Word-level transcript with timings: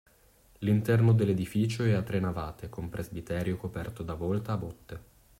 L'interno 0.61 1.13
dell'edificio 1.13 1.83
è 1.83 1.91
a 1.91 2.01
tre 2.01 2.19
navate 2.19 2.69
con 2.69 2.89
presbiterio 2.89 3.55
coperto 3.57 4.01
da 4.01 4.15
volta 4.15 4.53
a 4.53 4.57
botte. 4.57 5.01